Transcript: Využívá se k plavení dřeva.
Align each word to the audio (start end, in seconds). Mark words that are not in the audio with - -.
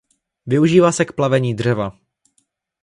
Využívá 0.45 0.91
se 0.91 1.05
k 1.05 1.11
plavení 1.11 1.55
dřeva. 1.55 1.99